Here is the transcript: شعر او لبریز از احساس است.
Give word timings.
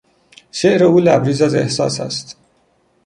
شعر 0.51 0.83
او 0.83 0.99
لبریز 0.99 1.41
از 1.41 1.55
احساس 1.55 1.99
است. 1.99 2.37